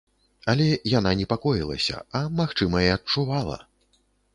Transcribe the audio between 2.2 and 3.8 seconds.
а, магчыма, і адчувала.